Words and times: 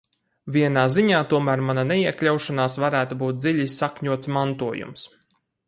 Vienā 0.53 0.85
ziņā 0.93 1.19
tomēr 1.33 1.61
mana 1.67 1.83
neiekļaušanās 1.91 2.79
varētu 2.85 3.19
būt 3.21 3.45
dziļi 3.45 3.69
sakņots 3.77 4.35
mantojums. 4.39 5.09